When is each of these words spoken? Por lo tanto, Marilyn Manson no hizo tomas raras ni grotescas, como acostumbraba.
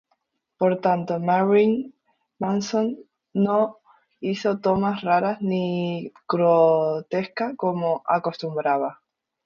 Por 0.57 0.71
lo 0.71 0.77
tanto, 0.79 1.19
Marilyn 1.19 1.93
Manson 2.39 2.97
no 3.35 3.77
hizo 4.19 4.57
tomas 4.57 5.01
raras 5.01 5.39
ni 5.43 6.11
grotescas, 6.27 7.53
como 7.55 8.01
acostumbraba. 8.07 8.99